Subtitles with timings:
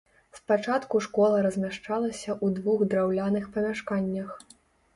[0.37, 4.37] Спачатку школа размяшчалася ў двух драўляных памяшканнях.